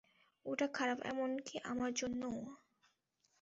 [0.45, 2.37] ওটা খারাপ, এমনকি আমার জন্যও।